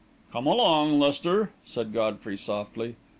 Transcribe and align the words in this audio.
"Come 0.31 0.47
along, 0.47 0.99
Lester," 0.99 1.51
said 1.63 1.93
Godfrey 1.93 2.35
softly. 2.35 2.95